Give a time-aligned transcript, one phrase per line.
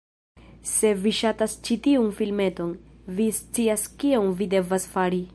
[0.69, 2.71] Se vi ŝatas ĉi tiun filmeton,
[3.19, 5.25] vi scias kion vi devas fari: